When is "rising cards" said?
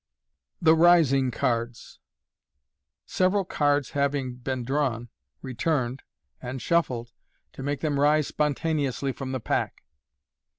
0.81-1.99